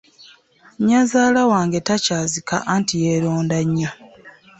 [0.79, 3.91] Nnyazaala wange takyazika anti yeeronda nnyo.